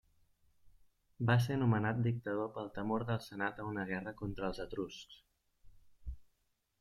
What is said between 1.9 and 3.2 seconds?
dictador pel temor